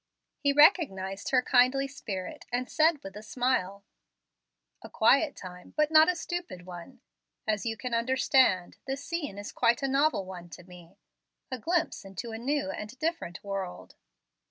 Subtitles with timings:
[0.39, 3.83] He recognized her kindly spirit, and said, with a smile,
[4.81, 7.01] "A quiet time, but not a stupid one.
[7.47, 10.97] As you can understand, this scene is a quite novel one to me,
[11.51, 13.93] a glimpse into a new and different world."